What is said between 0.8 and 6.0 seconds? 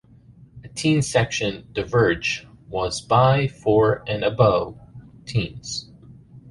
section "The Verge" was "by, for and about teens.